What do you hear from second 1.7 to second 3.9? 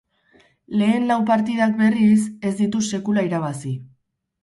berriz, ez ditu sekula irabazi.